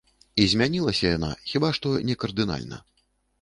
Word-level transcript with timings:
І 0.43 0.45
змянілася 0.53 1.11
яна 1.17 1.29
хіба 1.51 1.69
што 1.79 1.93
не 2.09 2.17
кардынальна. 2.25 2.81